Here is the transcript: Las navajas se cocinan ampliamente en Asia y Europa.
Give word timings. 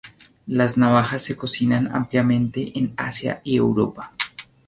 Las 0.47 0.79
navajas 0.79 1.21
se 1.21 1.37
cocinan 1.37 1.93
ampliamente 1.95 2.71
en 2.79 2.91
Asia 2.97 3.39
y 3.43 3.57
Europa. 3.57 4.09